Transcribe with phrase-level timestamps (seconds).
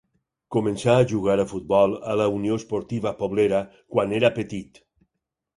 [0.53, 3.63] Començà a jugar a futbol a la Unió Esportiva Poblera
[3.97, 4.83] quan era petit.